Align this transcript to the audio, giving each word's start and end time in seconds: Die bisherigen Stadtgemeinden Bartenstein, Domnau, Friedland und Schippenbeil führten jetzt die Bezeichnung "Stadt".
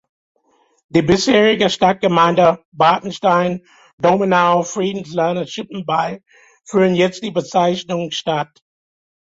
Die 0.89 1.03
bisherigen 1.03 1.69
Stadtgemeinden 1.69 2.57
Bartenstein, 2.71 3.63
Domnau, 3.99 4.63
Friedland 4.63 5.37
und 5.37 5.47
Schippenbeil 5.47 6.23
führten 6.65 6.95
jetzt 6.95 7.21
die 7.23 7.29
Bezeichnung 7.29 8.09
"Stadt". 8.09 8.63